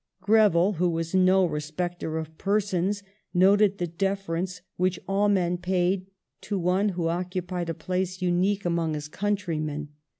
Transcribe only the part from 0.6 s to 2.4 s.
who was no respecter of